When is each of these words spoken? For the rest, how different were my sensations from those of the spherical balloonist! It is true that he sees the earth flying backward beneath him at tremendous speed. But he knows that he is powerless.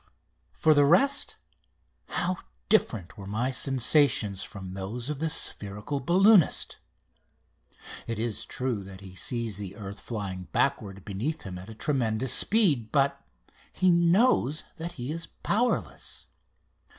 For 0.53 0.73
the 0.73 0.83
rest, 0.83 1.37
how 2.07 2.37
different 2.69 3.19
were 3.19 3.27
my 3.27 3.51
sensations 3.51 4.41
from 4.41 4.73
those 4.73 5.11
of 5.11 5.19
the 5.19 5.29
spherical 5.29 5.99
balloonist! 5.99 6.79
It 8.07 8.17
is 8.17 8.43
true 8.43 8.83
that 8.83 9.01
he 9.01 9.13
sees 9.13 9.57
the 9.57 9.75
earth 9.75 9.99
flying 9.99 10.45
backward 10.51 11.05
beneath 11.05 11.43
him 11.43 11.59
at 11.59 11.77
tremendous 11.77 12.33
speed. 12.33 12.91
But 12.91 13.23
he 13.71 13.91
knows 13.91 14.63
that 14.77 14.93
he 14.93 15.11
is 15.11 15.27
powerless. 15.27 16.25